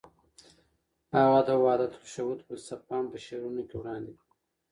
هغه 1.17 1.39
د 1.47 1.49
وحدت 1.63 1.93
الشهود 2.03 2.39
فلسفه 2.47 2.89
هم 2.97 3.05
په 3.11 3.17
شعرونو 3.25 3.61
کې 3.69 3.75
وړاندې 3.77 4.11
کړه. 4.17 4.25